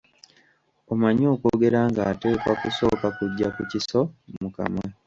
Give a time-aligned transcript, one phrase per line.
[0.91, 4.01] Omanyi okwogera ng'ateekwa kusooka kuggya kiso
[4.41, 4.85] mu kamwa.